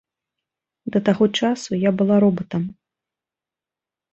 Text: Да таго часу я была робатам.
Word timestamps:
Да 0.95 0.99
таго 1.09 1.27
часу 1.43 1.71
я 1.87 1.91
была 1.99 2.15
робатам. 2.25 2.63